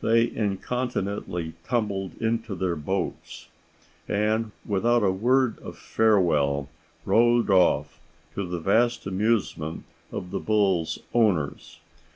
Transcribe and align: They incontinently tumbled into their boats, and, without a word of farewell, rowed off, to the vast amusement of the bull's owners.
They 0.00 0.30
incontinently 0.30 1.54
tumbled 1.66 2.14
into 2.22 2.54
their 2.54 2.76
boats, 2.76 3.48
and, 4.06 4.52
without 4.64 5.02
a 5.02 5.10
word 5.10 5.58
of 5.58 5.76
farewell, 5.76 6.68
rowed 7.04 7.50
off, 7.50 7.98
to 8.36 8.46
the 8.46 8.60
vast 8.60 9.06
amusement 9.06 9.82
of 10.12 10.30
the 10.30 10.38
bull's 10.38 11.00
owners. 11.12 11.80